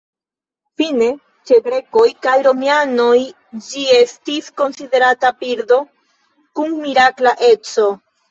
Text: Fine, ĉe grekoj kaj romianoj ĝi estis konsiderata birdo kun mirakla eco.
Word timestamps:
Fine, 0.81 1.07
ĉe 1.49 1.57
grekoj 1.65 2.05
kaj 2.27 2.33
romianoj 2.47 3.19
ĝi 3.67 3.83
estis 3.97 4.49
konsiderata 4.61 5.31
birdo 5.43 5.77
kun 6.61 6.73
mirakla 6.87 7.35
eco. 7.51 7.87